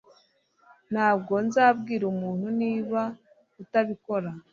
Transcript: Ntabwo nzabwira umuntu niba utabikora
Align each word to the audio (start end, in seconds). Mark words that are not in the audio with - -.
Ntabwo 0.91 1.33
nzabwira 1.45 2.03
umuntu 2.13 2.47
niba 2.61 3.01
utabikora 3.63 4.29